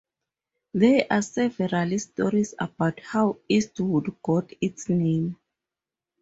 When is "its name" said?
4.59-5.37